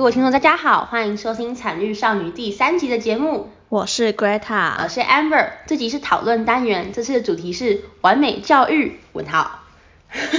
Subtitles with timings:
[0.00, 3.50] 各位听众，大家好，欢迎收听《惨绿少女》第三集的节目。
[3.68, 5.50] 我是 Greta，我是 Amber。
[5.66, 8.98] 这集是讨论单元，这次的主题是完美教育？
[9.12, 9.60] 问号。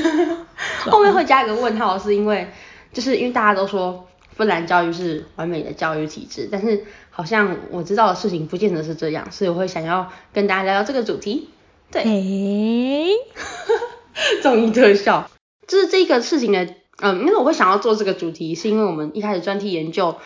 [0.90, 2.48] 后面会加一个问号，是因为
[2.92, 11.52] 就是因为大家都说芬兰教育是完美的教育体制，但是好像我知道的事情不见得是这样，所以我会想要跟大家聊聊这个主题。
[11.92, 12.02] 对。
[12.02, 13.12] 诶。
[14.42, 15.30] 综艺特效，
[15.68, 16.81] 就是这个事情的。
[17.02, 20.18] 嗯，因为我会想要做这个主题，是因为我们一开始专题研究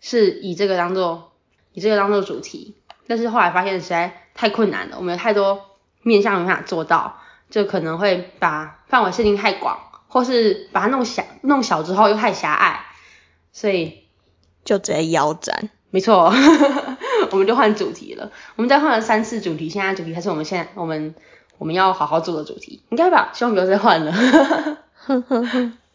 [0.00, 1.32] 是以这个当做
[1.72, 2.74] 以这个当做主题，
[3.06, 5.62] 但是后来发现实在太困难了，我们有太多
[6.02, 7.18] 面向没办法做到，
[7.50, 12.84] 就可能会把范围设定太广，或是把它弄小弄小之后又太狭隘，
[13.52, 14.04] 所以
[14.64, 15.70] 就直接腰斩。
[15.90, 16.30] 没错，
[17.32, 21.14] 我们就换主题了，我们再换了三次主题，现在主题还是我们现在我们
[21.56, 23.30] 我们要好好做的主题，应该吧？
[23.32, 24.12] 希望不要再换了。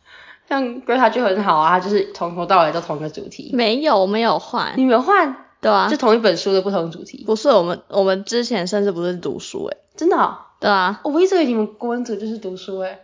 [0.53, 3.49] 像 Greta 就很好啊，他就是从头到尾都同一个主题。
[3.53, 4.73] 没有，没有换。
[4.77, 5.35] 你没有换？
[5.59, 5.87] 对啊。
[5.89, 7.23] 就同一本书的不同主题。
[7.25, 9.77] 不是，我们我们之前甚至不是读书诶、欸。
[9.95, 10.37] 真的、哦？
[10.59, 11.01] 对啊。
[11.03, 12.99] 我一直以为你们国文组就是读书诶、欸。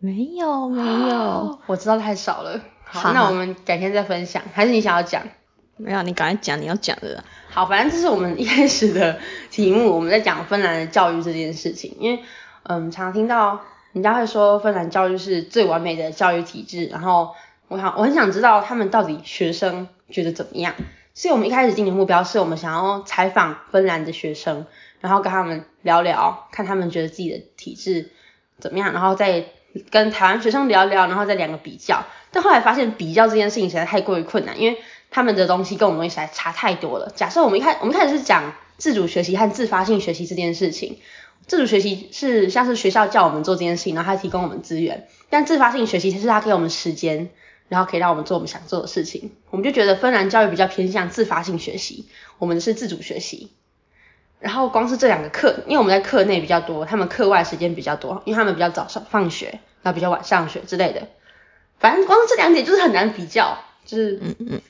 [0.00, 1.58] 没有，没有、哦。
[1.66, 2.60] 我知道太少了。
[2.84, 4.42] 好，好那我们改天再分享。
[4.52, 5.22] 还是你想要讲？
[5.76, 7.22] 没有，你赶快讲你要讲的。
[7.48, 9.18] 好，反正这是我们一开始的
[9.50, 12.22] 题目，我们在讲芬兰的教育这件事情，因为
[12.64, 13.60] 嗯，常常听到。
[13.92, 17.34] 人家会说芬兰教育是最完美的教育体制，然后
[17.68, 20.74] 我想我很想知道他们到底学生觉得怎么样，
[21.14, 24.66] 所以我们一开始定的目标是我们想要采访芬兰的学生，
[25.00, 28.10] 然后跟他们聊聊，看他们觉得自己的体制
[28.58, 29.44] 怎么样，然后再
[29.90, 32.04] 跟台湾学生聊聊，然后再两个比较。
[32.30, 34.78] 但后来发现比较这件事情实在太过于困难，因为
[35.10, 37.12] 他们的东西跟我们东西实在差太多了。
[37.14, 40.98] 假设我们一开我们一开始是讲自主学习和自发性学习这件事情。
[41.46, 47.30] 自主学习是像是学校叫我们做这件事情，然后他提供我们资源，但自发性学习是他给我们时间，
[47.68, 49.32] 然后可以让我们做我们想做的事情。
[49.50, 52.06] 我们就觉得芬兰教育比较偏向自发性学习，
[52.38, 53.50] 我们是自主学习。
[54.38, 61.06] 然后光是这两个课，因为我们在课内比较多，他们课外时间比较多，因为他们比较早上放学，然后比较晚上学之类的。
[61.78, 64.60] 反正光是这两点就是很难比较，就是嗯嗯，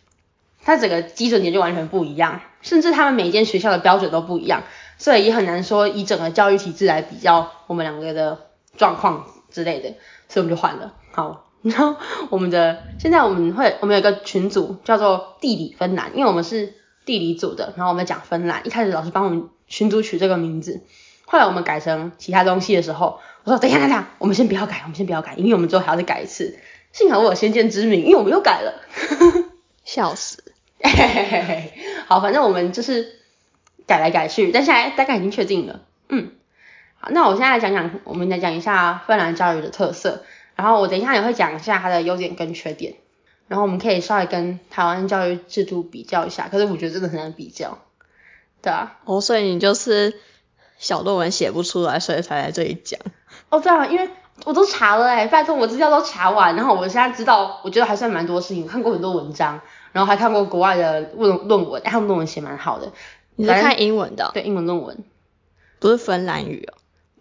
[0.62, 4.62] 它整个基准点就完全不一样，甚至他们每间学校的标准都不一样。
[4.98, 8.38] 所以也很难说以整个教育体制来比较我们两个的
[8.76, 9.94] 状况之类的，
[10.28, 10.94] 所以我们就换了。
[11.10, 11.96] 好， 然后
[12.30, 16.74] 我们的现在我们会我们有一个群组叫做地理芬兰，因为我们是
[17.04, 20.82] 地理组的，然后我们讲芬兰，一开始老师帮我们群组取这个名字，
[21.26, 26.56] 后来我们改成其他东西的时候，我说等一下等一下，我们先不要改，我们先不要改，因为我们之后还要再改一次。
[26.92, 28.82] 幸好我有先见之明，因为我们又改了，
[29.84, 30.51] 笑死。
[30.82, 31.72] 嘿嘿嘿嘿，
[32.06, 33.20] 好，反正我们就是。
[33.84, 35.80] 改来改去，但现在大概已经确定了。
[36.08, 36.30] 嗯，
[37.00, 40.22] 好，那我现在来讲讲，我们来讲一下芬兰教育的特色，
[40.54, 42.94] 然后我等一下也会讲一下它的优点跟缺点，
[43.48, 47.80] 然后我们可以稍微跟台湾教育制度比较一下，可是我觉得真的很难比较。
[48.62, 50.14] 对啊，哦，所以你就是
[50.78, 53.00] 小论文写不出来，所以才来这里讲。
[53.48, 54.08] 哦，对啊，因为
[54.44, 59.60] 我都查了哎，拜托我资料都查完，然后我现在知道，我觉得还算蛮多事情，看过很多文章，
[59.92, 62.92] 然后还看过国外的论论文，他们论文写蛮好的。
[63.36, 64.30] 你是看英文的？
[64.34, 65.04] 对，英文论文，
[65.78, 66.74] 不是芬兰语哦。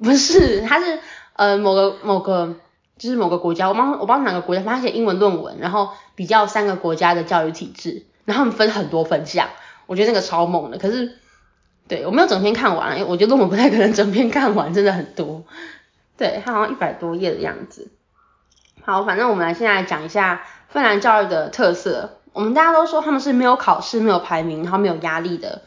[0.03, 0.99] 不是，它是
[1.33, 2.55] 呃某个某个
[2.97, 9.49] 就是某个国家，我帮我帮哪个国家，他写英文论文，然后比较三个国家的教育体制，然后他们分很多分项，
[9.85, 10.77] 我觉得那个超猛的。
[10.77, 11.17] 可是，
[11.87, 15.43] 对，我没有整篇看完，因为我觉得论文不太可能整篇看完，真的很多。
[16.17, 17.89] 对，它好像一百多页的样子。
[18.83, 22.17] 好，反正我们来现在来讲一下芬兰教育的特色。
[22.33, 25.63] 我们大家都说他们是没有考试、没有排名，然后没有压力的。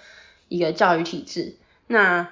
[0.49, 2.29] 一个教育体制，那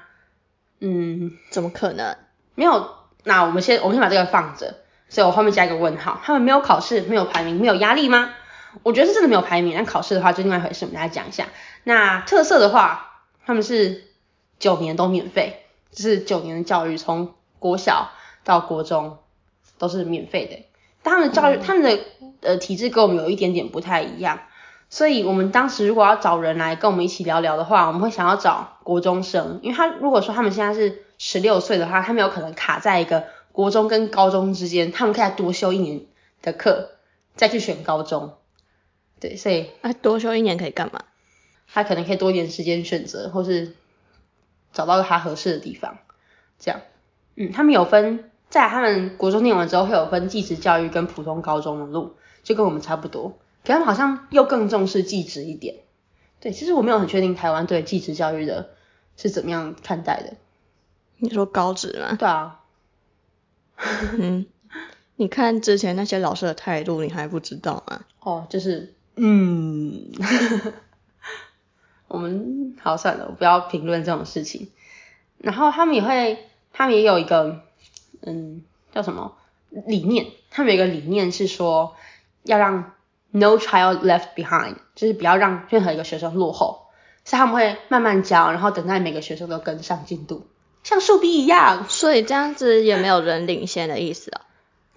[0.80, 2.14] 嗯，怎么可能？
[2.54, 2.94] 没有，
[3.24, 4.76] 那我们先我们先把这个放着，
[5.08, 6.20] 所以我后面加一个问号。
[6.22, 8.30] 他们没有考试，没有排名，没有压力吗？
[8.82, 10.84] 我觉得是真的没有排名，但考试的话就另外一回事。
[10.84, 11.48] 我们来讲一下。
[11.84, 14.04] 那特色的话，他们是
[14.58, 18.10] 九年都免费，就是九年的教育，从国小
[18.44, 19.18] 到国中
[19.78, 20.66] 都是免费的。
[21.02, 21.98] 但他们的教育，嗯、他们的
[22.42, 24.40] 呃体制跟我们有一点点不太一样。
[24.90, 36.02] 所以，我们当时如果要找人来跟我们一起聊聊的话，我们会想要找国中生，因为他如果说他们现在是十六岁的话，他们有可能卡在一个国中跟高中之间，他们可以再多修一年
[36.42, 36.90] 的课，
[37.36, 38.34] 再去选高中。
[39.18, 41.00] 对，所以啊，多修一年可以干嘛？
[41.72, 43.74] 他可能可以多一点时间选择，或是
[44.74, 45.96] 找到他合适的地方。
[46.58, 46.82] 这样，
[47.36, 53.38] 嗯，他们有分，在他们国中念完之后，会有分技职教育跟普通高中的路，就跟我们差不多。
[53.64, 55.76] 可他们好像又更重视技职一点，
[56.40, 58.70] 对，其实我没有很确定台湾对技职教育的
[59.16, 60.34] 是怎么样看待的。
[61.18, 62.16] 你说高职吗？
[62.18, 62.60] 对啊。
[64.18, 64.46] 嗯，
[65.16, 68.04] 你看之前那些老师的态度，你还不知道吗？
[68.20, 70.12] 哦，就是嗯，
[72.08, 74.70] 我们好算了，我不要评论这种事情。
[75.38, 77.62] 然后他们也会，他们也有一个，
[78.20, 78.62] 嗯，
[78.92, 79.36] 叫什么
[79.70, 80.26] 理念？
[80.50, 81.96] 他们有一个理念是说，
[82.42, 82.92] 要让
[83.30, 86.86] no child left behind，就是不要让任何一个学生落后。
[87.24, 90.46] 所以他们会慢慢教，然后等待每个学生都跟上进度，
[90.82, 91.86] 像树逼一样。
[91.88, 94.42] 所以这样子也没有人领先的意思啊。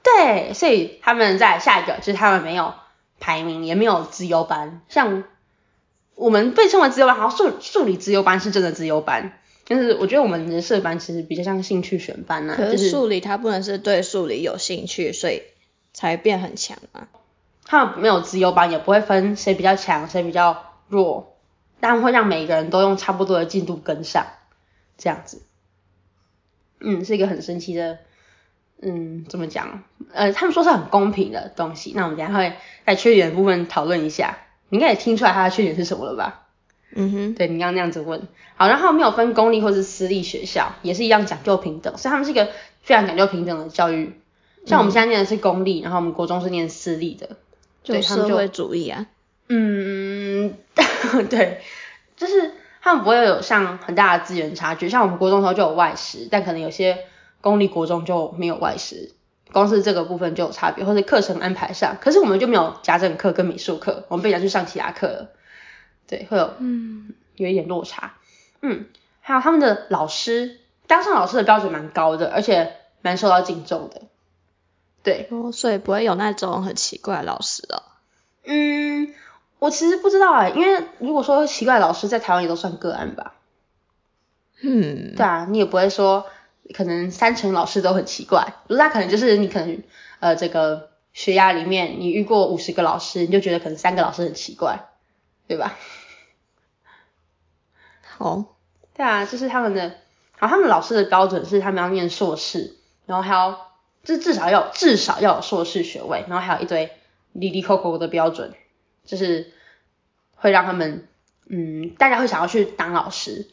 [0.04, 2.74] 对，所以他们在下一个就是他们没有。
[3.18, 5.24] 排名也没有资优班，像
[6.16, 12.56] 我们被称为资优班，好像数数理资优班是真的资优班，但是我觉得我们人社班其实比较像兴趣选班啊。
[12.56, 15.44] 可是数理它不能是对数理有兴趣，所以
[15.94, 17.08] 才变很强啊。
[17.66, 21.36] 他们没有资优班，也不会分谁比较强，谁比较弱，
[21.80, 24.28] 但会让每个人都用差不多的进度跟上，
[24.98, 25.42] 这样子。
[26.80, 27.98] 嗯，是一个很神奇的。
[28.82, 29.84] 嗯，怎么讲？
[30.14, 32.54] 呃，他们说是很公平的东西，那我们等下会
[32.86, 34.38] 在缺点的部分讨论一下。
[34.70, 36.42] 你应该也听出来它的缺点是什么了吧？
[36.94, 38.28] 嗯哼，对，你刚刚那样子问。
[38.58, 42.50] 好，然后没有分公立或是私立学校，也是一样讲究平等，所以他们是一个
[42.82, 44.20] 非常讲究平等的教育。
[44.66, 47.38] 像我们现在念的是公立，嗯、然后我们国中是念私立的，
[47.86, 49.06] 就社会主义啊。
[49.48, 50.54] 嗯，
[51.30, 51.62] 对，
[52.18, 52.52] 就是
[52.82, 57.06] 他们不会有像很大的资源差距，像我们国中的时候就有外师，但可能有些。
[57.42, 59.12] 公立国中就没有外师，
[59.54, 65.30] 光是这个部分就有差别，或者课程安排上，可是我们就没有家政课跟美术课，我们被拿去上其他课了，
[66.08, 68.16] 对，会有嗯有一点落差，
[68.64, 68.86] 嗯，
[69.22, 74.02] 还有他们的老师，当上老师的标准蛮高的，而且蛮受到敬重的，
[75.06, 77.84] 对，哦，所以不会有那种很奇怪的老师哦。
[78.44, 79.14] 嗯，
[79.60, 83.36] 我其实不知道哎，因为如果说奇怪的老师在台湾也都算个案吧，
[84.62, 86.26] 嗯，对啊，你也不会说。
[86.74, 89.84] 可能三成老师都很奇怪，那可能就是你可能
[90.20, 94.90] 呃这个学涯里面你遇过五十个老师，你就觉得可能三个老师很奇怪，
[95.48, 95.78] 对吧？
[98.18, 98.56] 好，
[98.96, 99.98] 对啊，这是他们的，
[100.40, 103.75] 好，他们老师的标准是他们要念硕士，然后还要，
[104.06, 106.92] 就至少要至少要有硕士学位，然后还有一堆
[107.34, 108.54] 哩哩抠抠的标准，
[109.04, 109.52] 就是
[110.36, 111.08] 会让他们
[111.50, 113.48] 嗯大家会想要去当老师。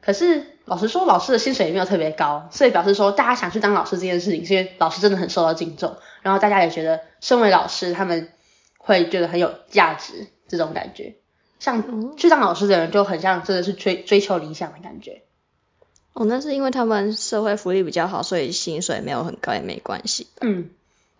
[0.00, 8.32] 可是老实说，老师的薪水也没有特别高，所以表示说大家想去当老师这件事情，是因为老师真的很受到敬重，然后大家也觉得身为老师，他们
[8.78, 11.14] 会觉得很有价值这种感觉。
[11.60, 15.22] 像去当老师的人就很像真的是追追求理想的感觉。
[16.14, 20.26] 哦，那是因为他们社会福利比较好，所以薪水没有很高也没关系。
[20.40, 20.70] 嗯，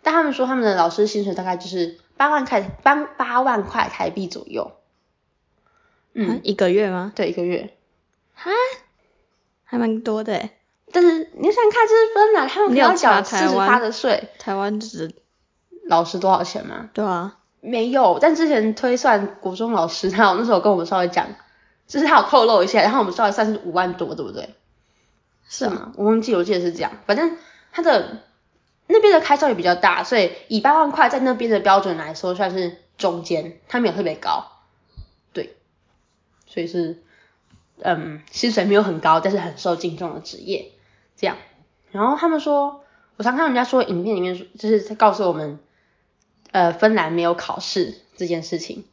[0.03, 4.73] 但他们说他们的老师薪水大概就是八万块八八万块台币左右。
[6.13, 7.11] 嗯，啊，一个月吗？
[7.15, 7.75] 对，一个月。
[8.35, 8.51] 哈，
[9.65, 10.51] 还蛮多的，
[10.93, 14.29] 但是你想看这是芬兰，他们要缴四十八的税。
[14.39, 15.15] 台湾只
[15.87, 16.91] 老师多少钱吗？
[16.93, 21.29] 对啊，没有，但之前推算国中老师，他有那时候跟我们稍微讲，
[21.87, 24.55] 就是他有透露一下，然后我们稍微算是五万多，对不对？
[25.53, 25.93] 是吗？
[25.97, 26.93] 我忘记，我记得是这样。
[27.05, 27.37] 反正
[27.73, 28.23] 他的
[28.87, 34.47] 那边的开销也比较大，所以以八万块在那边的标准来说算是中间，他没有特别高。
[35.35, 35.55] 对，
[36.47, 37.03] 所以是。
[37.85, 40.71] 嗯，薪水没有很高，但是很受敬重的职业，
[41.17, 41.37] 这样。
[41.91, 42.85] 然后他们说，
[43.17, 45.59] 我常看人家说影片里面说，就是在告诉我们，
[46.53, 48.85] 呃，芬兰没有考试这件事情。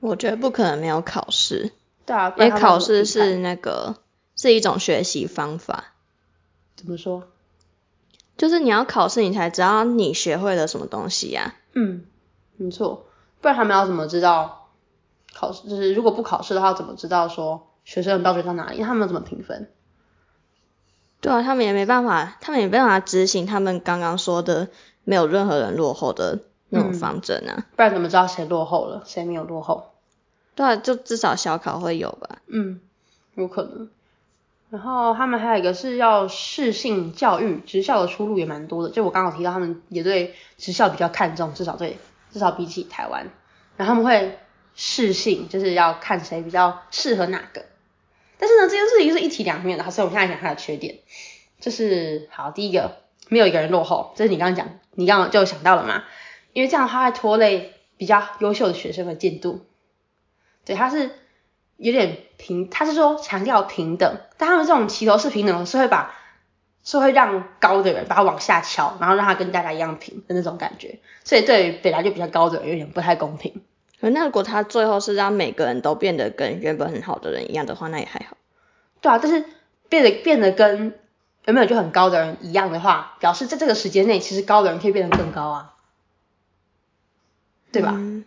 [0.00, 1.70] 我觉得不可能没有考试。
[2.06, 3.94] 对啊，因为考试是那个
[4.40, 5.92] 是一种学习方法。
[6.74, 7.24] 怎么说？
[8.38, 11.56] 就是你要考试，你才知道你学会了什么东西呀。
[11.74, 12.06] 嗯，
[12.56, 13.04] 没错，
[13.42, 14.70] 不然他们要怎么知道？
[15.34, 18.82] 考试就是如果不考试的话，怎么知道说学生的标准在哪里？
[18.82, 19.68] 他们怎么评分？
[21.20, 24.68] 对啊，他们也没办法，他们也没办法执行他们刚刚说的
[25.04, 26.38] 没有任何人落后的
[26.70, 27.54] 那种方针啊。
[27.58, 29.90] 嗯，不然怎么知道谁落后了，谁没有落后？
[30.54, 32.38] 对啊，就至少小考会有吧。
[32.46, 32.80] 嗯，
[33.34, 33.90] 有可能。
[34.70, 38.90] 然后他们还有一个是要适性教育，职校的出路也蛮多的。
[38.90, 41.98] 就我刚好提到，他们也对职校比较看重，至少对，
[42.30, 43.28] 至少比起台湾，
[43.76, 44.38] 然后他们会。
[44.76, 47.66] 适性就是要看谁比较适合哪个，
[48.38, 51.00] 但是呢，这件事情是一体两面的，所以我们现在讲它的缺点，
[51.58, 52.98] 就是好，第一个
[53.28, 56.04] 没有一个人落后，这是你刚刚讲，你刚刚就想到了嘛，
[56.52, 59.66] 因为这样的话会拖累比较优秀的学生的进度，
[60.64, 61.10] 对，他是
[61.80, 66.14] 有点平，他是说强调平等，但他们这种齐头式平等是会把
[66.84, 73.62] 是会让高的人把他往下敲，然后让他跟大家一样平的那种感觉，所以对于本来就比较高的人有点不太公平。
[74.00, 78.36] 那如果他最后是让每个人都变得跟原本很好的人一样的话，那也还好。
[79.00, 79.44] 对啊，但是
[79.88, 80.98] 变得变得跟
[81.46, 85.74] 原本就很高的人一样的话，表示在这个时间内，其实高的人可以变得更高啊，
[87.72, 87.92] 对吧？
[87.94, 88.24] 嗯，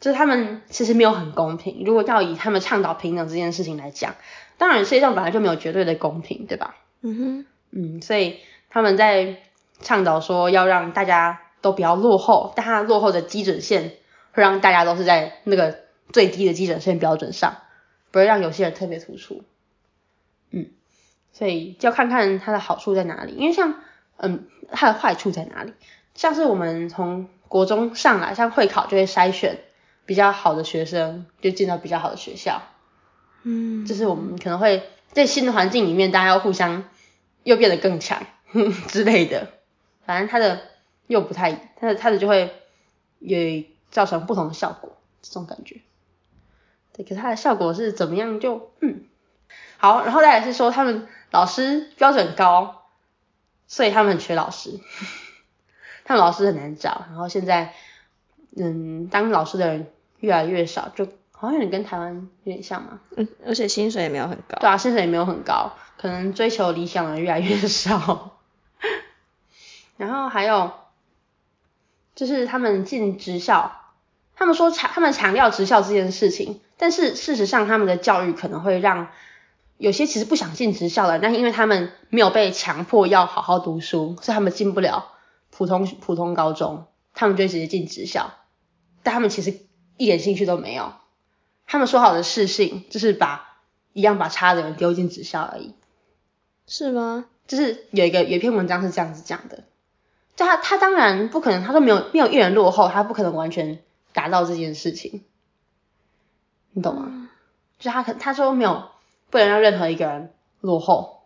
[0.00, 1.82] 就是他们其实没有很公平。
[1.84, 4.14] 如果要以他们倡导平等这件事情来讲，
[4.58, 6.76] 当然世界上本来就没有绝对的公平，对吧？
[7.02, 8.38] 嗯哼，嗯，所以
[8.70, 9.38] 他们在
[9.80, 13.94] 倡导说要让大家都比较落后，但他落后的基准线
[14.32, 15.80] 会让大家都是在那个
[16.12, 17.56] 最低的基准线标准上，
[18.10, 19.44] 不会让有些人特别突出。
[20.50, 20.70] 嗯，
[21.32, 23.74] 所以就要看看它的好处在哪里，因为像
[24.16, 25.72] 嗯它的坏处在哪里，
[26.14, 29.58] 像是我们从国中上来，像会考就会筛选
[30.06, 32.62] 比较好的学生，就进到比较好的学校。
[33.42, 36.84] 嗯，就是我们可能会在新的环境里面，大家要互相
[37.42, 38.24] 又变得更强
[38.88, 39.52] 之类的，
[40.04, 40.62] 反正他的
[41.06, 42.54] 又不太，他的他的就会
[43.18, 45.80] 也造成不同的效果，这种感觉。
[46.92, 48.58] 对，可是它的效果是怎么样就？
[48.58, 49.04] 就嗯，
[49.76, 52.84] 好，然后再来是说他们老师标准高，
[53.66, 54.80] 所以他们很缺老师，
[56.04, 57.74] 他们老师很难找，然后现在
[58.56, 61.08] 嗯，当老师的人越来越少，就。
[61.38, 64.56] 好像有点跟台湾有点像嘛，嗯，而且薪水也没有很高。
[64.58, 68.38] 对啊，薪水也没有很高，可能追求理想的人越来越少。
[69.98, 70.72] 然后还有
[72.14, 73.70] 就是他们进职校，
[74.34, 79.08] 他们说强，他们强调职校这件事情，但是事实上他们的教育可能会让
[79.76, 85.12] 有些其实不想进职校的人，但是因为他们没有被强迫要好好读书，所以他们进不了
[85.50, 88.32] 普通普通高中，他们就直接进职校，
[89.02, 89.65] 但他们其实
[89.96, 90.92] 一点兴趣都没有。
[91.66, 93.58] 他们说好的试性，就是把
[93.92, 95.74] 一样把差的人丢进职校而已，
[96.66, 97.26] 是吗？
[97.46, 99.64] 就是有一个有一篇文章是这样子讲的，
[100.36, 103.80] 就他他当然不可能，他说没有没有一人落后，他不可能完全
[104.12, 105.22] 达到这件事情，
[106.72, 107.06] 你懂吗？
[107.08, 107.28] 嗯、
[107.78, 108.90] 就他可他说没有
[109.30, 111.22] 不能让任何一个人落后，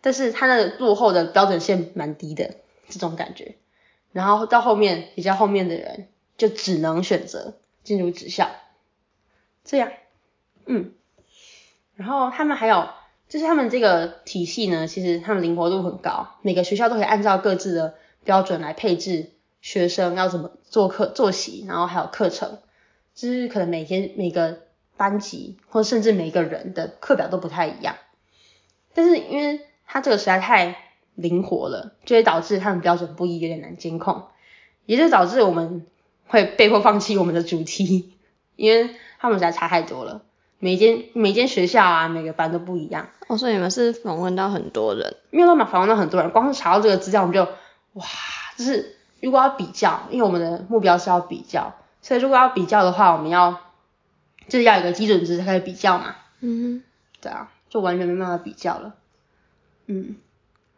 [0.00, 2.56] 但是他的落后的标准线蛮低的
[2.88, 3.56] 这种感觉，
[4.12, 7.54] 然后到后面比较后面的人就只能选择
[7.90, 8.52] 进入职校。
[9.64, 9.90] 这样，
[10.64, 10.92] 嗯，
[11.96, 12.88] 然后他们还有，
[13.28, 22.60] 就是他们这个体系呢，其实他们灵活度很高，每个学校都可以按照各自的标准来配置学生要怎么做课作息，然后还有课程，
[23.16, 24.60] 就是可能每天每个
[24.96, 27.96] 班级或甚至每个人的课表都不太一样，
[28.94, 30.76] 但是因为他这个实在太
[31.16, 34.28] 灵活了，就会导致他们标准不一，有点难监控，
[34.86, 35.86] 也就导致我们
[36.30, 38.14] 会被迫放弃我们的主题，
[38.56, 38.96] 因为。
[39.22, 40.22] 他们实在差太多了，
[40.60, 43.10] 每间每间学校啊，每个班都不一样。
[43.28, 45.14] 哦，所以你们是访问到很多人？
[45.28, 47.42] 没有办法访问到很多人，光是查到这个资料，我们就
[47.92, 48.06] 哇，
[48.56, 53.60] 就是如果要比较，因为我们的目标是要比较，所以如果要比较的话，我们要
[54.48, 56.16] 就是要有个基准值才可以比较嘛。
[56.40, 56.82] 嗯哼，
[57.20, 58.94] 对啊，就完全没办法比较了。
[59.84, 60.16] 嗯，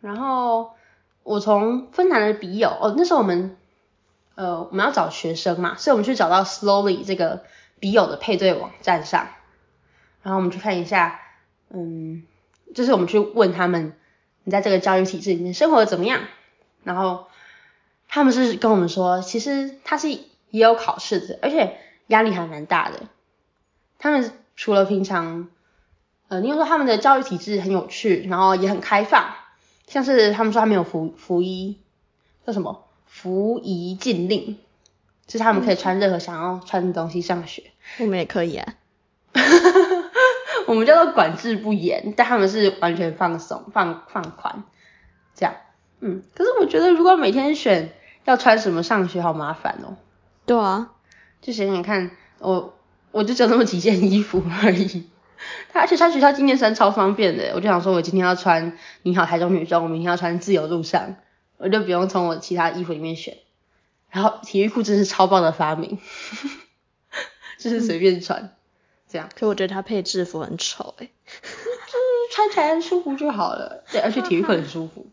[0.01, 0.73] 然后
[1.23, 3.57] 我从芬兰的笔友，哦，那时候我们
[4.35, 7.43] 呃我们要找学生嘛，所以我们去找到 Slowly 这个。
[7.83, 9.27] 笔友的配对网站上，
[10.23, 11.21] 然后我们去看一下，
[11.71, 12.23] 嗯，
[12.77, 13.97] 就是我们去问他们，
[14.45, 16.21] 你在这个教育体制里面生活的怎么样？
[16.85, 17.27] 然后
[18.07, 20.21] 他们是跟我们说，其实他是也
[20.51, 23.01] 有考试的，而且压力还蛮大的。
[23.99, 25.49] 他们除了平常，
[26.29, 29.35] 呃，你又说他们的教育体制很有趣，然后也很开放，
[29.89, 31.81] 像是他们说他们有服服仪，
[32.47, 32.85] 叫什么
[33.23, 34.59] 服仪禁令。
[35.25, 37.63] 就是他们可以穿任何想要穿的东西上学，
[38.01, 38.75] 我们也可以啊。
[40.67, 44.65] 我们叫做管制不严，但他们是完全放松、放放宽
[45.35, 45.55] 这样。
[46.01, 47.93] 嗯，可是我觉得如果每天选
[48.25, 49.97] 要穿什么上学，好麻烦哦。
[50.45, 50.91] 对啊，
[51.41, 52.11] 就想想看，
[52.41, 52.75] 我
[53.13, 55.09] 我就只有那么几件衣服而已。
[55.73, 61.15] 他而且穿学校纪念衫超方便的，我就想说，我今天要穿你好台中女中，我明天要穿自由路上，
[61.63, 63.39] 我就不用从我其他衣服里面选。
[64.11, 65.99] 然后体育裤真是超棒的发明，
[67.59, 68.51] 就是随便穿，嗯、
[69.09, 69.31] 这样。
[69.35, 73.85] 可我觉得它配制服很丑诶、欸、就是穿起来舒服就好了。
[73.91, 75.07] 对，而且体育裤很舒服。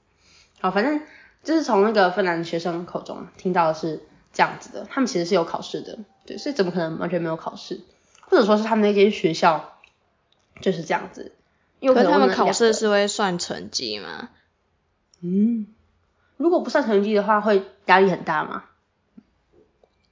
[0.59, 1.01] 好，反正
[1.43, 4.01] 就是从那个芬兰学生口中听到的是
[4.33, 7.79] 这样子的，他们其实是有考试的，对，所以怎么可能完全没有考试？
[8.21, 9.79] 或者说是他们那间学校
[10.59, 11.31] 就是这样子？
[11.79, 14.29] 因为他们考试是会算成绩吗？
[15.21, 15.67] 嗯，
[16.39, 18.63] 如果不算成绩的话，会压力很大吗？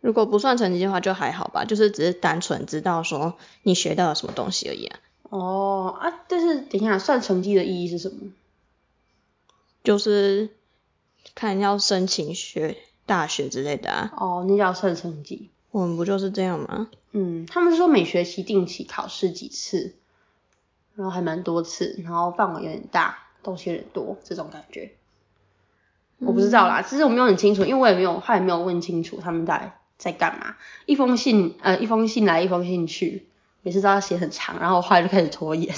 [0.01, 4.99] 如果不算成绩的话就还好吧，就是只是单纯知道说你学到了什么东西而已啊。
[5.29, 8.33] 哦啊，但是等一下，算成绩的意义是什么？
[9.85, 10.49] 就是
[11.33, 14.11] 看要申请学大学之类的啊。
[14.17, 15.49] 哦，那叫算成绩。
[15.71, 16.89] 我们不就是这样吗？
[17.13, 19.95] 嗯，他们是说每学期定期考试几次，
[20.93, 24.91] 然后还蛮多次，然后范围有点大，东西有点多，这种感觉。
[26.19, 29.73] 我不知道啦，其实我没有很清楚，因为我也没有，后来没有问清楚他们在。
[29.97, 30.55] 在干嘛，
[30.85, 33.25] 一封信呃一封信来一封信去，
[33.63, 35.73] 每次都要写很长，然后我后来就开始拖延。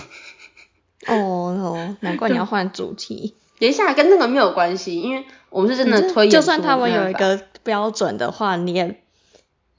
[1.08, 1.16] 哦
[1.58, 3.36] 哦，难怪你要换主题。
[3.60, 6.30] 等一下，跟那个没有关系，因为我们是真的拖延。
[6.30, 9.02] 就算他们有一个标准的话，你也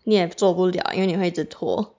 [0.04, 1.96] 你也做不了，因为你会一直拖。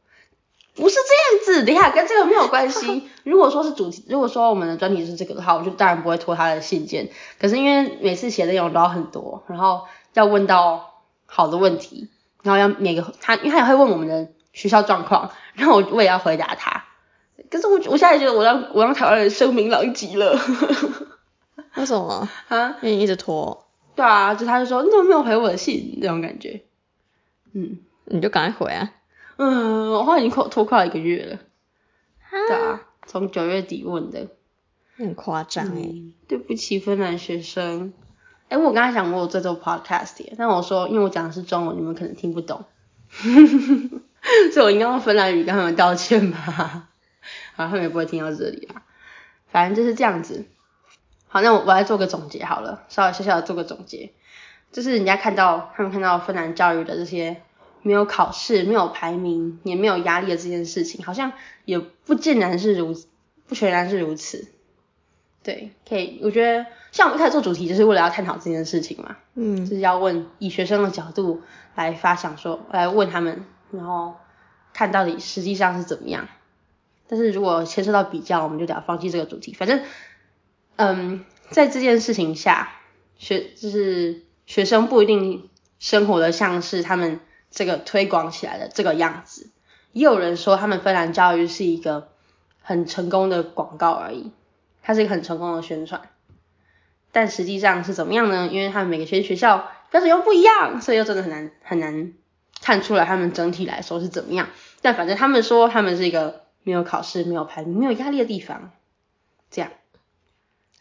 [0.73, 3.09] 不是这样子，等一下跟这个没有关系。
[3.23, 7.09] 如果说是主题，如果说我们的专题是这个的话，我就当然不会拖他的信件。
[7.39, 9.81] 可是因为每次写的内容都要很多，然后
[10.13, 12.09] 要问到好的问题，
[12.41, 16.85] 然后要每个他，因为他也会问我们的学校状况，然后我我也要回答他。
[17.49, 20.39] 可是我我现在觉得我让我让台湾人声名狼藉了。
[21.75, 22.77] 为什么啊？
[22.81, 23.67] 因为你一直拖。
[23.93, 26.61] 对啊，就他就说你怎么没有回我的信这种感觉。
[27.53, 28.91] 嗯，你就赶快回啊。
[29.43, 31.39] 嗯，我好像已经拖拖快一个月了。
[32.29, 34.27] 对啊，从九月底问的。
[34.95, 35.89] 很夸张哎。
[36.27, 37.91] 对不起，芬兰学生。
[38.49, 42.65] 哎，我刚才讲过我在做 podcast 耶，但我说因为我讲的是中文，你们可能听不懂。
[44.53, 46.37] 所以我应该用芬兰语跟他们道歉吧。
[47.57, 48.83] 好，他们也不会听到这里啊。
[49.47, 50.45] 反正就是这样子。
[51.27, 54.13] 好，那我我来做个总结好了，稍微小小的做个总结，
[54.71, 57.41] 就是人家看到他们看到芬兰教育的这些
[57.81, 61.33] 没有考试、没有排名、也没有压力的这件事情，好像
[61.65, 63.07] 也不尽然是如此，
[63.47, 64.47] 不全然是如此。
[65.43, 71.41] 对，可以，我觉得像我们一开始做主题就是为了要探讨这件事情嘛，嗯，就是要问以学生的角度
[71.75, 74.15] 来发想说，来问他们，然后
[74.73, 76.27] 看到底实际上是怎么样。
[77.07, 79.81] 但是如果牵涉到比较，我们就得要放弃这个主题，反正。
[80.77, 82.71] 嗯，在这件事情下，
[83.17, 85.47] 学就是学生不一定
[85.77, 87.19] 生活的像是他们
[87.51, 89.51] 这个推广起来的这个样子。
[89.91, 92.09] 也有人说他们芬兰教育是一个
[92.61, 94.31] 很成功的广告而已，
[94.81, 96.01] 它是一个很成功的宣传。
[97.11, 98.47] 但实际上是怎么样呢？
[98.49, 102.13] 因为他们每个学学校标准又不一样，所以又真的很难很难
[102.61, 104.47] 看出来他们整体来说是怎么样。
[104.81, 108.71] 但反正他们说他们是一个没有考试、没有排名、没有压力的地方，
[109.49, 109.71] 这样。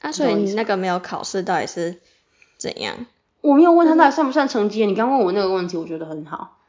[0.00, 1.98] 啊，所以你那个没有考试到底是
[2.56, 3.06] 怎样？
[3.40, 4.86] 我没有问他到底算不算成绩。
[4.86, 6.59] 你刚问我那个问题，我觉得很好。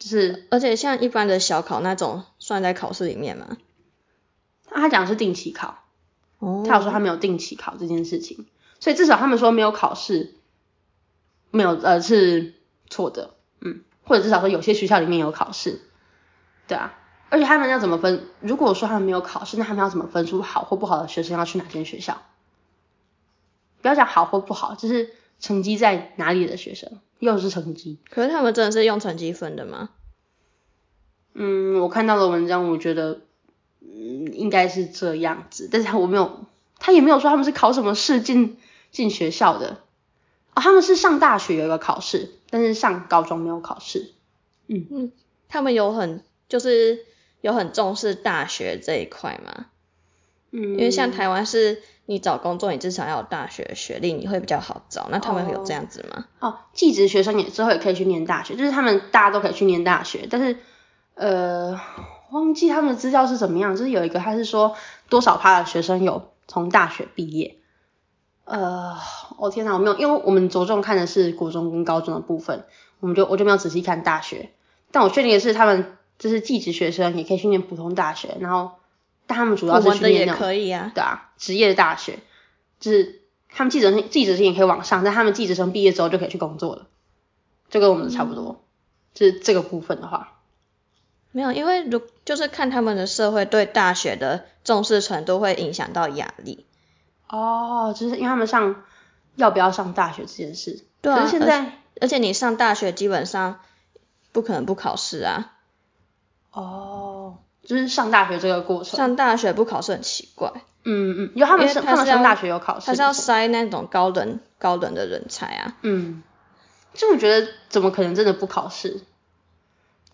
[0.00, 3.58] 就是，而且像一般的小考那种，算在考试里面吗？
[4.64, 5.84] 他讲是定期考。
[6.38, 6.64] 哦。
[6.66, 8.46] 他有说他没有定期考这件事情，
[8.80, 10.34] 所以至少他们说没有考试，
[11.50, 12.54] 没有呃是
[12.88, 15.82] 错的，嗯，或者至少说有些学校里面有考试，
[16.66, 16.96] 对啊。
[17.28, 18.26] 而且他们要怎么分？
[18.40, 22.22] 如果说他们没有考试，那他们要怎么分出好或不好的学生要去哪间学校？
[23.82, 27.98] 不要讲好或不好，就是成绩在哪里的学生，又是成绩。
[28.08, 29.90] 可是他们真的是用成绩分的吗？
[31.34, 33.22] 嗯，我看到的文章，我觉得，
[33.80, 35.68] 嗯，应该是这样子。
[35.72, 36.44] 但是我没有，
[36.78, 38.58] 他也没有说他们是考什么试进
[38.90, 39.78] 进学校的。
[40.54, 44.12] 哦，他们是上大学有一个考试，但是上高中没有考试。
[44.66, 45.12] 嗯嗯，
[45.48, 47.06] 他们有很就是
[47.40, 49.66] 有很重视大学这一块吗？
[50.52, 51.82] 嗯，因为像台湾是。
[52.06, 55.06] 你找工作，你至少要有大学学历，你会比较好找。
[55.12, 56.24] 那他们会有这样子吗？
[56.40, 60.26] 哦，哦，技职学生也之后也可以去念大学，就是他们大家都可以去念大学。
[60.28, 60.56] 但是，
[61.14, 61.80] 呃，
[62.32, 64.74] 忘记他们的资料是怎么样，就是有一个他是说
[65.08, 67.58] 多少趴的学生有从大学毕业。
[68.44, 68.96] 呃，
[69.38, 72.64] 我、哦、天哪，我没有，因为我们着重看的是国中跟高中的部分，
[72.98, 74.50] 我们就我就没有仔细看大学。
[74.90, 78.79] 但我确定的是，他们就是技职学生也可以去念普通大学，然后。
[79.30, 82.18] 但他们主要是去念那种，可以啊，对啊，职业的大学，
[82.80, 86.88] 就是他们记者生，记者生也可以往上，但他们记者生毕业之后就可以去工作了，
[87.68, 88.58] 就跟我们的差不多，嗯、
[89.14, 90.40] 就是这个部分的话，
[91.30, 96.66] 没有，因为如就是看他们的社会对大学的重视程度会影响到压力。
[97.28, 98.82] 哦，就是因为他们上
[99.36, 103.60] 要不要上大学这件事，对啊，可是现在而，而且你上大学基本上
[104.32, 105.52] 不可能不考试啊。
[106.50, 107.38] 哦。
[107.70, 110.50] 就是上大学这个过程，上大学不考试很奇怪。
[110.82, 115.76] 嗯嗯，因为他们上他，他们上大学有考试，他是要筛那种高等高等的人才啊。
[115.82, 116.20] 嗯，
[116.94, 119.02] 就我觉得怎么可能真的不考试？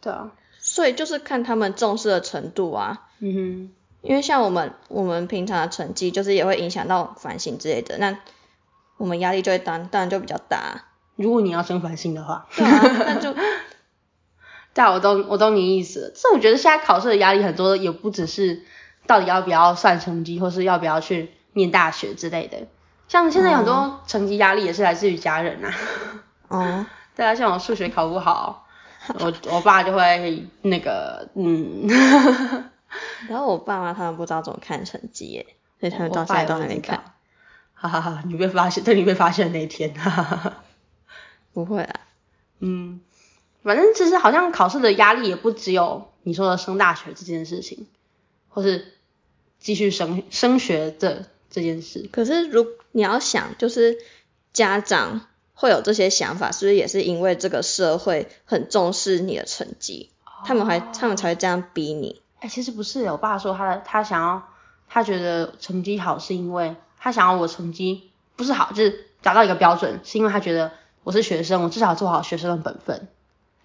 [0.03, 3.05] 对啊，所以就是看他们重视的程度啊。
[3.21, 3.71] 嗯哼，
[4.03, 8.19] 因为像我们我们平常的成绩，就是也会影响到反省之类的，那
[8.99, 10.83] 我们压力就会当当然就比较大。
[11.15, 13.35] 如果你要升繁星的话，对啊，那就。
[14.77, 16.13] 对啊，我懂，我懂你意思。
[16.15, 18.63] 所以我觉得现在考试的压力很多，也不只是
[19.07, 22.59] 到底要不要算成绩，或是要不要去念大学之类的。
[23.09, 25.75] 像现在很多成绩压力也是来自于家人呐、啊。
[26.49, 26.87] 哦、嗯。
[27.17, 28.67] 对啊，像我数学考不好，
[29.19, 31.89] 我我爸就会那个，嗯。
[33.31, 35.47] 然后我爸妈他们不知道怎么看成绩耶，
[35.81, 37.03] 所以他们到现在都还没看。
[37.73, 39.95] 哈哈哈，你被发现，等你被发现的那一天。
[39.95, 40.53] 哈哈哈。
[41.55, 42.01] 不会啊。
[42.61, 43.01] 嗯。
[43.67, 47.89] 反正其实好像考试的压力也不只有你说的升大学这件事情，
[48.49, 48.95] 或是
[49.59, 52.09] 继续升升学的这件事。
[52.13, 53.99] 可是如你要想，就是
[54.53, 60.11] 家长会有这些想法，是不是也是因为这个社会很重视你的成绩，
[60.45, 62.23] 他们还他们才会这样逼你？
[62.37, 64.49] 哎、欸，其实不是，我爸说他的他想要，
[64.89, 70.71] 他觉得成绩好是因为他想要我成绩不是好，就是达到一个标准，是因为他觉得
[71.03, 73.09] 我是学生，我至少做好学生的本分。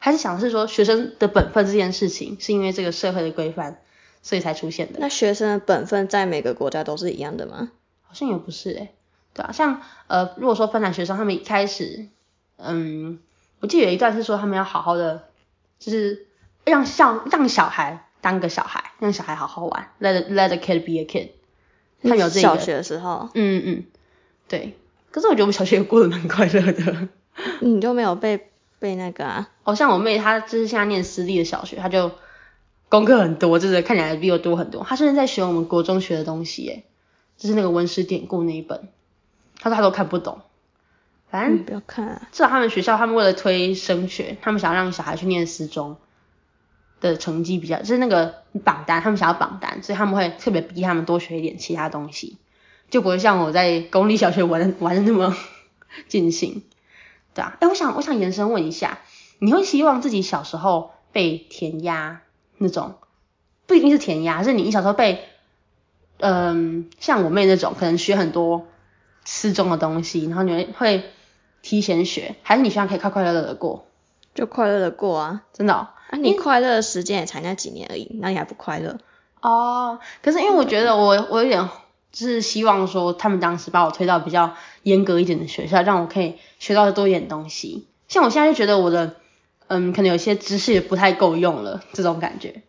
[0.03, 3.77] 还是想的是说学生的本分这件事情，是因为这个社会的规范，
[4.23, 4.99] 所以才出现的。
[4.99, 7.69] 那学生的本分在每个国家都是一样的吗？
[8.01, 8.93] 好像也不是诶、欸、
[9.35, 12.07] 对啊，像呃，如果说芬兰学生他们一开始，
[12.57, 13.19] 嗯，
[13.59, 15.25] 我记得有一段是说他们要好好的，
[15.77, 16.25] 就是
[16.65, 21.29] 让小让小孩当个小孩，让小孩好好玩，let let the kid be a kid。
[22.01, 23.83] 他们有这个小学的时候，嗯嗯，
[24.47, 24.75] 对。
[25.11, 27.07] 可是我觉得我们小学也过得蛮快乐的。
[27.59, 28.47] 你就没有被？
[28.82, 32.12] 被那个啊，哦，像我妹，她就是现在念私立的小学，她就
[32.89, 34.84] 功课很多，就是看起来比我多很多。
[34.84, 36.84] 她甚至在学我们国中学的东西，诶，
[37.38, 38.89] 就是那个文史典故那一本，
[39.60, 40.41] 她说她都看不懂。
[41.30, 45.98] 反正不要看啊，至少他们学校，他们为了推升学，他们想要让小孩去念私中
[47.00, 52.38] 的成绩比较，就是那个榜单，他们想要榜单，所以他们会特别逼他们多学一点其他东西，
[52.89, 55.38] 就不会像我在公立小学玩玩的那么
[56.10, 56.63] 尽兴。
[57.34, 59.00] 对啊，哎，我想我想延伸问一下，
[59.39, 62.22] 你会希望自己小时候被填鸭
[62.58, 62.96] 那种，
[63.67, 65.28] 不一定是填鸭，是你你小时候被，
[66.20, 68.67] 嗯，像我妹那种，可能学很多
[69.24, 71.04] 私中的东西，然后你会会
[71.62, 73.86] 提前学，还是你希望可以快快乐乐的过？
[74.34, 75.89] 就快乐的过啊，真的哦。
[76.10, 78.98] 啊，你快乐的时间也才那几年而已，那你还不快乐？
[79.41, 81.70] 哦，可是因为我觉得我我有点。
[82.12, 87.88] 就是希望说，他们当时把我推到比较严格一点的学校，让我可以学到多一点东西。
[88.10, 89.15] 像我现在就觉得我的，
[89.67, 92.63] 嗯，可能有些知识也不太够用了，这种感觉。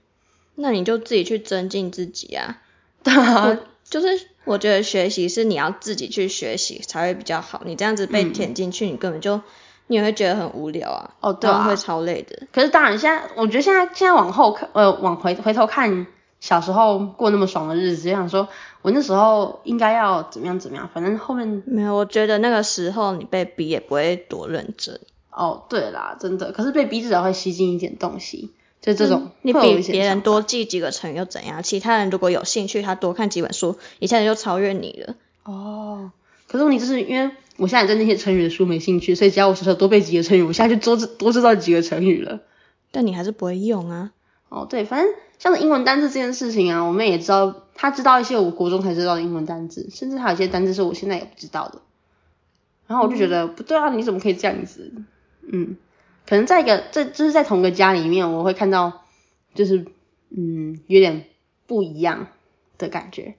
[0.55, 2.59] 那你就自己去增进自己啊。
[3.03, 7.63] 对啊，就是我觉得学习是你要自己去学习才会比较好。
[7.65, 9.41] 你这样子被填进去，嗯、你根本就
[9.89, 11.15] 你也会觉得很无聊啊。
[11.21, 12.47] 哦，对啊，会超累的。
[12.53, 16.07] 可是当然，现在我觉得现在现在往后看，呃，往回回头看。
[16.43, 18.49] 小时候过那么爽的日子，就想说
[18.83, 21.95] 我那时候应该要怎么样怎么样，反正后面没有。
[21.95, 24.99] 我觉得那个时候你被逼也不会多认真。
[25.31, 26.51] 哦，对啦，真的。
[26.51, 28.51] 可是被逼至少会吸进一点东西，
[28.81, 29.23] 就这种。
[29.27, 31.63] 嗯、你比别人多记几个成语又怎样？
[31.63, 35.15] 其他人如果有兴趣，他多看几本书，一下子就超越你了。
[35.45, 36.11] 哦。
[36.49, 42.41] 可是问题就是因为我现在对那些成语的书没兴趣，所以只要我小时候多背几个成语，我现在就多知多知道几个成语了。
[42.91, 44.11] 但你还是不会用啊。
[44.49, 45.15] 哦，对，反正。
[45.43, 51.83] 像是英文单字这件事情啊，我妹也知道，她知道一些我国中才知道的英文单字，甚至还有一些单字是我现在也不知道的。
[52.87, 54.93] 然后我就觉得、嗯、不对啊，你怎么可以这样子？
[55.41, 55.77] 嗯，
[56.29, 59.03] 可能在一个这就是在同一个家里面，我会看到
[59.53, 59.85] 就是
[60.31, 61.27] 嗯有点
[61.67, 62.29] 不一样
[62.79, 63.35] 的感觉，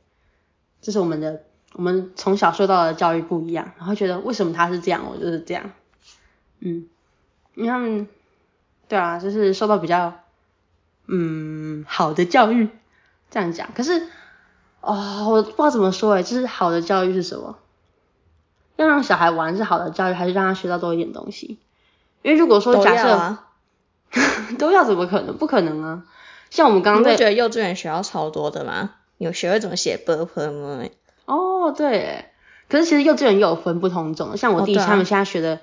[0.82, 5.72] 这是我们的我们从小受到的教育不一样，然后觉得为什么他是这样，我就是这样。
[6.60, 6.90] 嗯，
[7.54, 8.08] 你看，
[8.90, 10.20] 对啊，就是受到比较。
[11.08, 12.70] 嗯，好的教育
[13.30, 14.08] 这样讲，可是
[14.82, 17.58] 哦，我不知道怎么说诶，就是好的教育是什么？
[18.76, 21.60] 要让小孩玩是好的教育，还是让他学到多一点东西？
[22.22, 23.38] 因为如果说假设
[24.58, 25.38] 都要，怎么可能？
[25.38, 26.04] 不可能啊！
[26.50, 30.16] 像我们刚刚觉得幼稚园学到超多的嘛，有学会怎么写字
[30.52, 30.86] 母吗？
[31.26, 32.26] 哦，对。
[32.70, 35.60] 可是其实幼稚园又有分不同种，像我弟他们现在学的，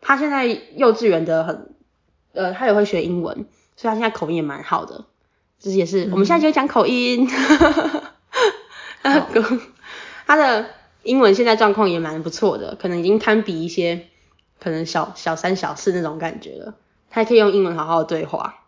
[0.00, 1.74] 他现在幼稚园的很，
[2.32, 3.46] 呃，他也会学英文。
[3.76, 5.04] 所以他现在口音也蛮好的，
[5.58, 7.28] 就是也是我们现在就讲口音。
[10.26, 10.66] 他的
[11.02, 14.06] 英文现在状况也蛮不错的，可能已经堪比一些
[14.60, 16.74] 可能小小三小四那种感觉了。
[17.10, 18.60] 他可以用英文好好的对话，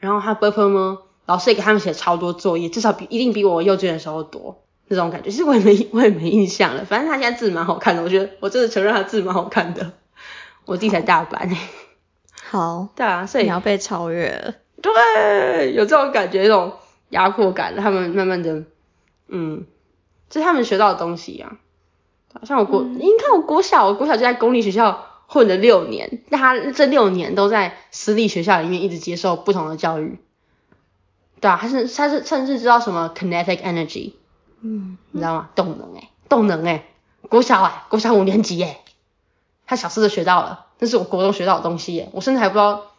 [0.00, 0.98] 然后他功课吗？
[1.24, 5.30] 老师也给他们写超多作业，至少比一定比我幼稚园时候多那种感觉。
[5.30, 9.92] 其实我也没我也没印象了，反正他现在字蛮好看的，我觉得我真的承认他字蛮好看的。
[10.66, 11.48] 我弟才大班。
[12.48, 14.54] 好，对啊，所以你要被超越了。
[14.80, 16.74] 对，有这种感觉，这种
[17.08, 18.62] 压迫感，他们慢慢的，
[19.26, 19.64] 嗯，
[20.30, 21.56] 这是他们学到的东西啊。
[22.44, 30.20] 像我国，嗯、你看我国小，我国小就在公立学校混了六年，但他这六年都在私立学校里面一直接受不同的教育。
[31.40, 34.12] 对啊，他是他是甚至知道什么 kinetic energy，
[34.60, 35.48] 嗯，你知道吗？
[35.56, 36.84] 动能诶、欸、动能诶、欸、
[37.28, 38.78] 国小诶国小五年级诶
[39.66, 40.65] 他小四就学到了。
[40.78, 42.92] 那是我国中学到的东西耶，我甚至还不知道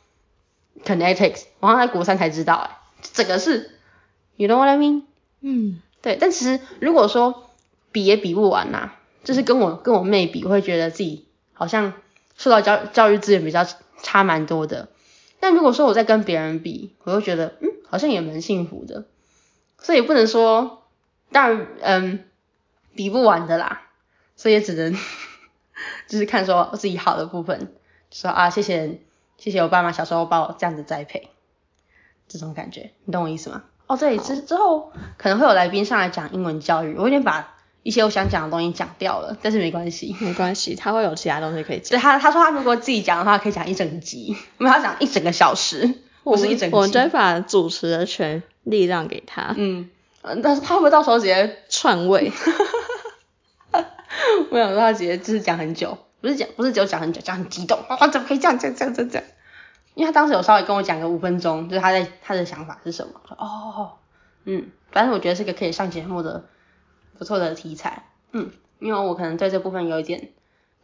[0.84, 2.78] kinetics，我好像在国三才知道哎，
[3.14, 3.72] 整个是
[4.36, 5.04] ，you know what I mean？
[5.42, 7.50] 嗯，对，但其实如果说
[7.92, 11.94] 比也比不完呐、啊，就是跟我跟我妹比，我会觉得自己好像
[12.36, 13.66] 受到教教育资源比较
[14.02, 14.90] 差蛮多的。
[15.40, 19.06] 但如果说我在跟别人比，我又觉得嗯，好像也蛮幸福的。
[19.80, 20.84] 所以不能说，
[21.32, 22.26] 当然嗯，
[22.96, 23.84] 比不完的啦。
[24.36, 24.96] 所以也只能
[26.08, 27.74] 就是看说我自己好的部分，
[28.12, 29.02] 说啊，谢谢
[29.38, 31.30] 谢谢我爸妈小时候把我这样子栽培，
[32.28, 33.64] 这种感觉，你懂我意思吗？
[33.88, 41.92] 哦，对，之之后可能会有来宾上来讲英文教育，我有点把一些我想讲的东西讲掉了，但是没关系，没关系，他会有其他东西可以讲。
[41.92, 45.94] 对他他说他如果自己讲的话，可以讲一整集，我们要讲一整个小时，
[46.24, 46.76] 不是一整集。
[46.76, 49.54] 我们就把主持的权利让给他。
[49.56, 49.90] 嗯，
[50.44, 52.30] 但是他会不会到时候直接篡位？
[54.52, 59.28] 没有，他直接就是讲很久，不是讲，不是只有讲很久，讲很激动，啊，怎么可以这样，这样，这样，这样，这样？
[59.96, 63.22] 因为他当时有稍微跟我讲个五分钟，就是他在他的想法是什么？
[63.28, 63.94] 说哦，
[64.46, 66.46] 嗯，反正我觉得是个可以上节目的
[67.18, 70.30] 不错的题材，嗯，因为我可能对这部分有一点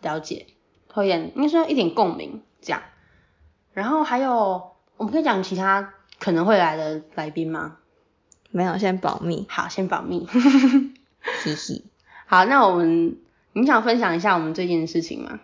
[0.02, 0.48] 了解，
[0.96, 2.82] 有点应该说一点共鸣这样。
[3.74, 7.78] 然后还有，我们可以讲其他可能会来的来宾吗？
[8.52, 9.48] 没有，先保密。
[9.50, 10.28] 好，先保密。
[11.44, 11.86] 嘻嘻。
[12.26, 13.18] 好，那我们。
[13.56, 15.40] 你想分享一下我们最近的事情吗？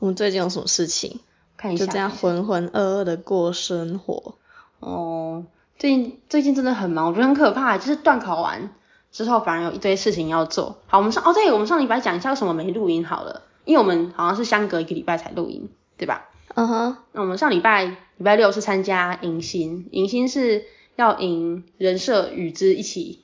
[0.00, 1.20] 我们最近有什么事情？
[1.56, 4.34] 看一下，就这样浑浑噩噩的过生活。
[4.80, 5.44] 哦，
[5.78, 8.70] 最近最近真的很忙，我觉得很可怕，就是断考完
[9.12, 10.78] 之后反而有一堆事情要做。
[10.88, 16.30] 好，我们上哦对，我们上礼拜讲一下为什么没录音好了，因为我们好像是相隔一个礼拜才录音，对吧？
[16.54, 16.96] 嗯哼。
[17.12, 20.64] 那我们上礼拜礼拜六是参加迎新，迎新是
[20.96, 23.22] 要迎人设与之一起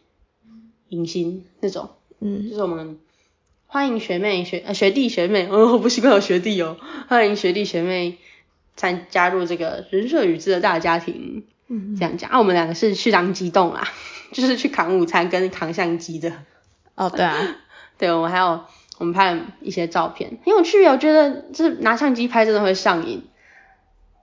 [0.90, 1.90] 迎新那种，
[2.26, 2.98] 嗯，就是我们。
[3.68, 6.76] 欢迎学妹学呃学弟学妹， 哦，我不习惯有学弟哦。
[7.08, 8.16] 欢迎学弟学妹
[8.76, 11.44] 参加入这个人社语资的大家庭。
[11.68, 13.88] 嗯，这样讲啊，我们两个是去当机动啦，
[14.32, 16.32] 就是去扛午餐跟扛相机的。
[16.94, 17.36] 哦，对啊，
[17.98, 18.64] 对，我们还有
[18.98, 23.24] 我们拍了一些照片，很有趣，我觉得就是拿相机拍真的会上瘾。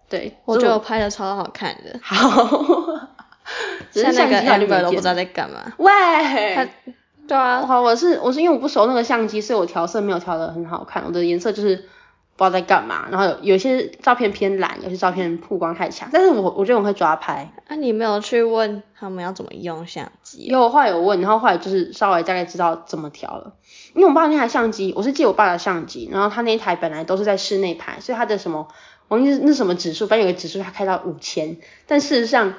[0.09, 1.99] 对，我觉得我拍的超好看的。
[2.01, 3.09] 好，
[3.91, 5.73] 现在那个 Amber 都不知道在干嘛。
[5.77, 6.69] 喂。
[7.25, 11.77] 对啊，好，我是我是因为我不熟那个相机，所以我调色没有调的很好看，我的颜色就是
[12.35, 17.53] 不知道在干嘛，然后有有些照片偏蓝，有些照片曝光太强，但是我我觉得我会抓拍。
[17.67, 20.47] 啊，你没有去问他们要怎么用相机？
[20.47, 23.53] 有，后来有问，然后后来就是稍微大概知道怎么调了，
[23.95, 28.67] 因为我爸那台相机，我是借我爸的相机，然后他那一台本来都是在室内拍，所以他的什么，
[29.07, 31.55] 我忘记那什么指数，反正有个指数他开到五千，
[31.87, 32.53] 但事实上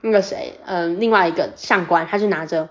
[0.00, 2.68] 那个谁，嗯、呃，另外一个相官他就拿着。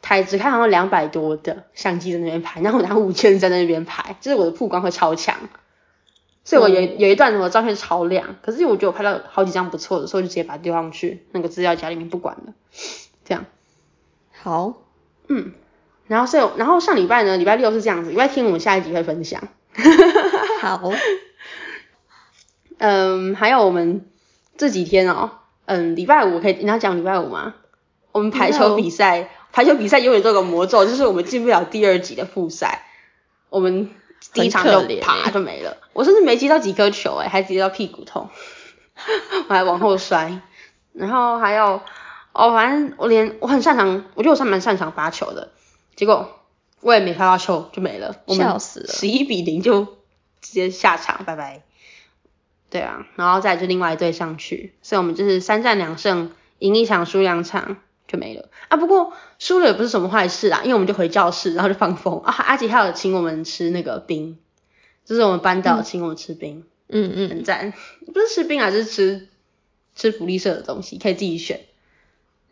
[0.00, 5.36] 台只看好像两百多的相机在那边拍，然后我拿五千在那边拍，就是我的曝光会超强，
[6.44, 12.54] 所以我有有一段我的照片超亮，可是我觉得我拍到好几张不错的，所以我就直接把它丢上去那个资料夹里面不管了，
[13.24, 13.44] 这样。
[14.40, 14.74] 好，
[15.26, 15.52] 嗯，
[16.06, 19.48] 然后所以然后上礼拜呢，礼拜六是这样子，礼拜天我们下一集会分享。
[20.60, 20.90] 好，
[22.78, 24.06] 嗯，还有我们
[24.56, 25.32] 这几天哦，
[25.66, 27.56] 嗯，礼拜五可以，你要讲礼拜五吗？
[28.12, 29.30] 我们排球比赛。
[29.58, 32.84] 排球比赛永远都有个魔咒，就是我们进不了第二级的复赛，
[33.50, 33.90] 我们
[34.32, 35.78] 第一场就啪就没了。
[35.94, 38.30] 我甚至没接到几颗球，诶还接到屁股痛，
[39.48, 40.40] 我还往后摔。
[40.92, 41.80] 然后还有，
[42.30, 45.50] 哦，反正我连我很擅长，我觉得我算蛮擅长发球的，
[45.96, 46.38] 结果
[46.80, 48.14] 我也没发到球就没了。
[48.28, 49.86] 笑死了，十一比零就
[50.40, 51.62] 直接下场，拜拜。
[52.70, 57.78] 对啊，然后再就另外一队上去，所以我们就是三战两胜，赢一场输两场。
[58.08, 62.32] 就没了啊，不过输了也不是什么坏事啊，因为我们就回教室，然后就放风啊。
[62.32, 64.38] 阿杰还有请我们吃那个冰，
[65.04, 67.74] 就是我们班导请我们吃冰，嗯嗯，很赞。
[68.12, 69.28] 不是吃冰啊，就是吃
[69.94, 71.60] 吃福利社的东西，可以自己选。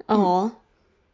[0.04, 0.52] 哦，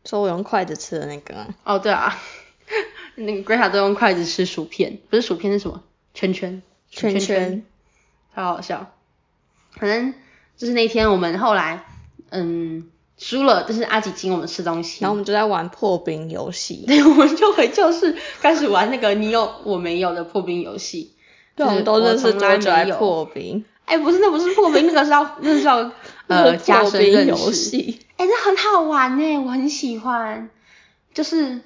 [0.05, 1.47] 说我用筷子吃的那个。
[1.63, 2.19] 哦，对啊，
[3.15, 5.85] 那个 Greta 都用筷子吃薯片，不是薯片是什么？
[6.15, 7.65] 圈圈，圈圈，
[8.35, 8.93] 超好笑。
[9.75, 10.13] 反正
[10.57, 11.85] 就是那天我们后来，
[12.31, 12.89] 嗯。
[13.23, 16.85] 输了，但是阿吉请我们吃东西，然后我们就在玩破冰游戏。
[16.89, 21.15] 对，我们就回教室开始玩那个你有我没有的破冰游戏。
[21.55, 23.65] 对，我们都认识多久来破冰？
[23.85, 25.93] 哎，不是，那不是破冰，那个是要那是要
[26.27, 27.77] 呃加深认识。
[28.17, 30.51] 哎，那很好玩哎，我很喜欢。
[31.15, 31.61] 就是，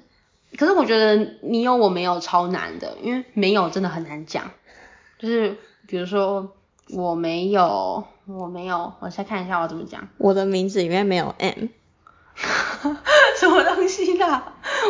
[0.57, 4.51] 可是我觉得你有我没有超难的，因为没有真的很难讲。
[5.17, 6.53] 就是比如说
[6.89, 8.05] 我没有。
[8.27, 10.05] 我没有，我先看一下我怎么讲。
[10.17, 11.67] 我的名字里面没有 M，
[13.39, 14.43] 什么东西啦？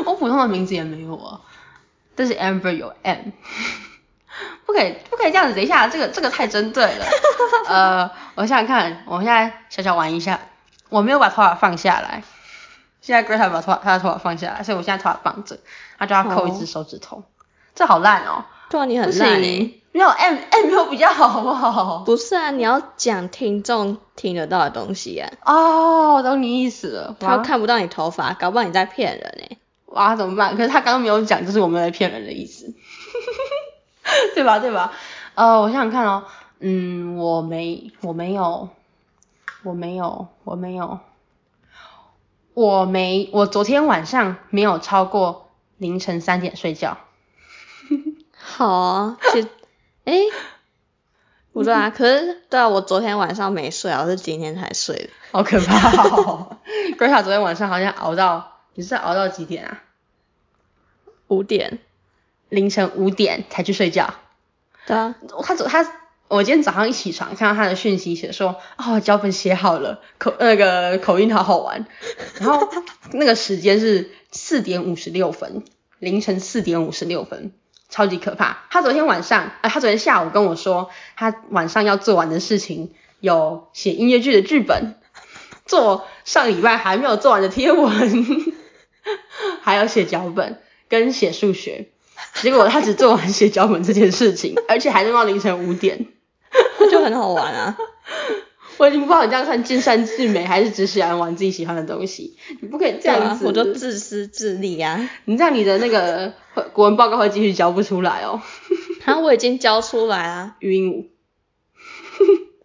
[0.08, 1.40] 我普通的名字也没有啊，
[2.16, 3.30] 但是 Amber 有 M，
[4.66, 7.06] 不可以不可以这样子，等一下，这个这个太针对了。
[7.70, 10.40] 呃，我想想看，我现在小小玩一下，
[10.90, 12.24] 我没有把头发放下来，
[13.02, 15.60] 现在 Greta 把头发他的头发放下来，所以我现在头发放着，
[16.00, 17.24] 他就要扣一只手指头，哦、
[17.76, 18.46] 这好烂哦。
[18.70, 19.82] 对啊，你很烂诶。
[19.94, 22.04] 没有 M M 没有比较好好不好？
[22.06, 25.32] 不是啊，你要讲听众听得到的东西啊。
[25.44, 27.16] 哦，我懂你意思了。
[27.20, 29.58] 他看不到你头发，搞不好你在骗人哎。
[29.88, 30.56] 哇，怎么办？
[30.56, 32.72] 可是他刚刚没有讲，就是我们在骗人的意思，
[34.36, 34.60] 对吧？
[34.60, 34.94] 对吧？
[35.34, 36.26] 呃，我想想看哦，
[36.60, 38.70] 嗯，我没，我没有，
[39.64, 41.00] 我没有，我没有，
[42.54, 46.98] 我没，我昨天晚上没有超过凌晨三点睡觉。
[48.50, 49.48] 好啊，其实，
[50.06, 50.24] 诶，
[51.52, 56.58] 不对啊，可是对啊，我昨天晚上没睡啊，我是今天才睡的，好可怕哦。
[56.98, 58.54] Greta 昨天晚上好像熬到。
[58.74, 59.84] 你是熬到几点啊？
[61.28, 61.80] 五点，
[62.50, 64.14] 凌晨五点才去睡觉。
[64.86, 65.84] 对啊，他昨他，
[66.28, 71.88] 我今天早上一起床看到他的讯息写说，哦，脚本写好了，口那个口音好好玩。
[72.40, 72.70] 然后
[73.14, 75.64] 那个时间是四点五十六分，
[75.98, 77.52] 凌晨四点五十六分，
[77.90, 78.66] 超级可怕。
[78.70, 84.96] 他昨天晚上，啊、他昨天下午跟我说，他晚上要做完的事情有写音乐剧的剧本，
[85.66, 88.26] 做上礼拜还没有做完的贴文。
[89.62, 91.88] 还要写脚本跟写数学，
[92.34, 96.08] 结果他只做完写脚本这件事情，而且还弄到凌晨五点，
[96.92, 97.78] 就很好玩啊！
[98.80, 102.38] 我已经不知道你这样算尽善尽美，还是只喜欢玩自己喜欢的东西。
[102.62, 105.10] 你不可以这样子，啊、我就自私自利啊！
[105.26, 106.34] 你这样你的那个
[106.74, 108.42] 国文报告会继续交不出来哦。
[109.06, 111.10] 然后我已经交出来啊，语音舞，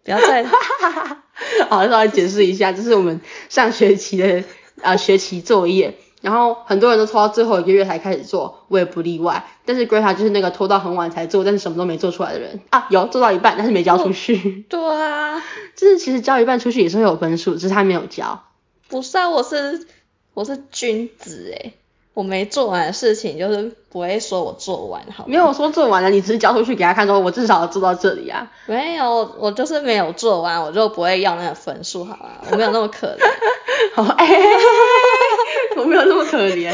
[0.03, 0.43] 不要再，
[1.69, 4.39] 好，稍微解释一下，这是我们上学期的
[4.81, 5.97] 啊、呃、学期作业。
[6.23, 9.45] 然后很多人都拖到最后一个月才开始做，我也不例外。
[9.65, 14.63] 但是 Greta 就是那个拖到很晚才做，但是什么都没做出来的人啊，有做到一半，但是没交出去。
[14.69, 15.43] 对啊，
[15.75, 18.41] 就是其实交一半出去也是会有分数，只是他没有交。
[18.87, 19.85] 不是啊，我是
[20.33, 21.73] 我是君子诶，
[22.13, 25.25] 我没做完的事情就是不会说我做完好。
[25.27, 28.51] 没有说做完了，你只是交出去给他看，说我至少要做到这里啊。
[28.67, 32.41] 没有，我就是没有做完，我就不会要那个分数，好吧？
[32.51, 33.95] 我没有那么可怜。
[33.95, 34.27] 好， 哎。
[35.75, 36.71] 我没有那么可怜，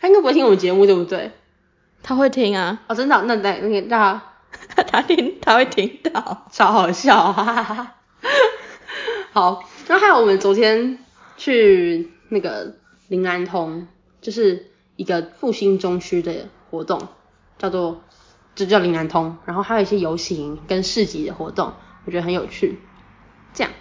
[0.00, 1.30] 他应该不会听我们节目，对不对？
[2.02, 2.82] 他会听啊。
[2.88, 3.22] 哦，真的？
[3.22, 4.20] 那那那个他
[4.90, 7.94] 他听他会听到，超好笑，哈哈哈。
[9.32, 10.98] 好，那还有我们昨天
[11.36, 12.74] 去那个
[13.08, 13.86] 灵安通，
[14.20, 17.08] 就是一个复兴中区的活动，
[17.58, 18.02] 叫做
[18.54, 21.72] 就叫林安通，然后还有一些游行跟市集的活动，
[22.04, 22.78] 我觉得很有趣。
[23.54, 23.72] 这样，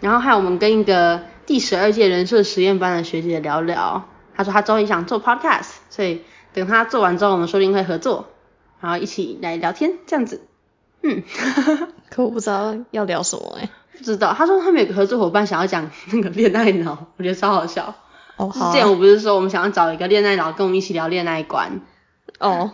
[0.00, 1.22] 然后还有我们跟一个。
[1.44, 6.22] 第十二届人设实验班的学姐聊聊，她说她终于想做 podcast，所以
[6.54, 8.26] 等她做完之后，我们说不定会合作，
[8.80, 10.46] 然后一起来聊天这样子。
[11.02, 11.24] 嗯，
[12.10, 14.32] 可我不知道要聊什么诶、欸、不知道。
[14.34, 17.96] 她说他们有个合作伙伴想要讲那个恋爱脑，我觉得超好笑。
[18.36, 18.72] 哦，好、啊。
[18.72, 21.80] 之前我不是说我们想要找一个恋爱脑跟我们一起聊恋爱观。
[22.40, 22.72] 哦，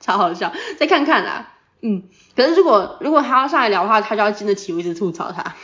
[0.00, 0.52] 超好笑。
[0.78, 1.48] 再看看啦。
[1.80, 2.04] 嗯，
[2.36, 5.54] 可是如果如果他要上来聊的话，他就要经得起我一直吐槽他。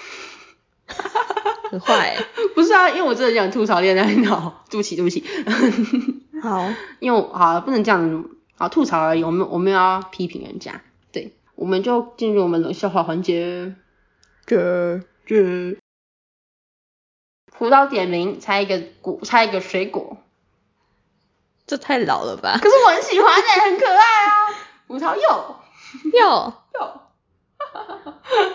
[1.70, 5.22] 很坏、欸， 不是啊，因为我真的想吐槽恋爱脑，对不起对不起。
[6.42, 6.66] 好，
[6.98, 8.24] 因为好不能这样，
[8.56, 10.80] 好吐槽而已，我们我们要批评人家，
[11.12, 13.74] 对，我们就进入我们的笑话环节。
[14.46, 15.76] 这这，
[17.58, 20.16] 葡萄点名，猜一个果，猜一个水果。
[21.66, 22.58] 这太老了吧？
[22.62, 24.32] 可是我很喜欢诶、欸，很可爱啊。
[24.86, 25.56] 葡萄 柚，
[26.14, 27.00] 柚柚，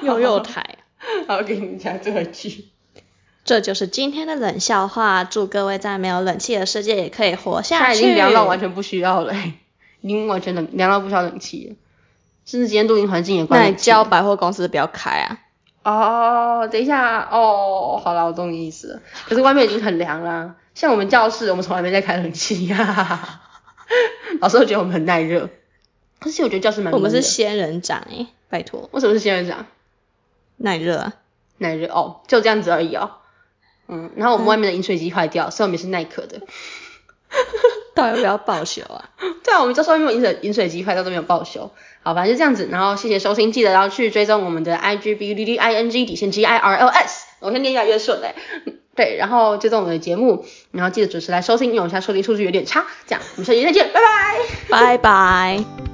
[0.01, 0.79] 柚柚台。
[1.27, 2.69] 好，我给你讲最后一句。
[3.43, 7.83] 这就是今天的冷笑话，祝各位在没有冷气的世界也可以活下去。
[7.83, 9.35] 它已经凉到完全不需要了，
[9.99, 11.75] 已经完全冷凉到不需要冷气了，
[12.45, 13.61] 甚至今天录音环境也关。
[13.61, 15.39] 那你叫百货公司不要开啊？
[15.83, 19.01] 哦，等一下，哦，好了，我懂你意思了。
[19.27, 23.41] 可是外面已经很凉啦，像我们教室，我们从来没在开冷气呀。
[24.39, 25.49] 老师会觉得我们很耐热，
[26.19, 26.93] 可是我觉得教室蛮。
[26.93, 28.89] 我们是仙人掌诶，拜托。
[28.91, 29.65] 为什么是仙人掌？
[30.57, 31.13] 耐热啊，
[31.57, 33.17] 耐热哦，就这样子而已哦。
[33.87, 36.41] 嗯，然后我们外面的饮水机坏掉，所以我们是耐克的，
[37.95, 39.09] 到底要不要报修啊？
[39.43, 41.71] 对啊，我们就说因为饮水饮水机坏掉都没有报修，
[42.01, 42.67] 好，反正就这样子。
[42.71, 48.33] 然后谢谢收听，记得要去追踪我们的 I G B U D D I N G 底线 G I R L S，我现在念越来越顺嘞。
[48.95, 52.85] 对，然后追踪我们的节目，然后记得准时来收听，因为我现在收听数据有点差。
[53.07, 54.37] 这样，我们下期再见，拜拜，
[54.69, 55.92] 拜拜。